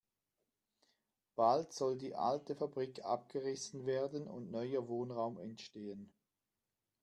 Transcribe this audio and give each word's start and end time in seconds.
Bald 1.35 1.73
soll 1.73 1.95
die 1.99 2.15
alte 2.15 2.55
Fabrik 2.55 3.05
abgerissen 3.05 3.85
werden 3.85 4.25
und 4.27 4.49
neuer 4.49 4.87
Wohnraum 4.87 5.37
entstehen. 5.39 6.11